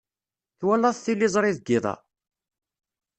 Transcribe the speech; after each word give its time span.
Twalaḍ 0.59 0.95
tiliẓri 1.03 1.51
deg 1.57 1.67
yiḍ-a? 1.71 1.93